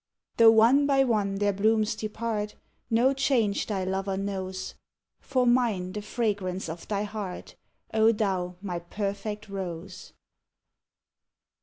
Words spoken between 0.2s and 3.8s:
Tho' one by one their blooms depart, No change